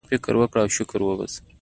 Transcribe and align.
فكر 0.11 0.37
وكره 0.37 0.61
او 0.61 0.67
شكر 0.67 1.03
وباسه! 1.03 1.41